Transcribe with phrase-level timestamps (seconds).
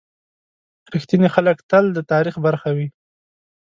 [0.93, 2.87] •رښتیني خلک تل د تاریخ برخه وي.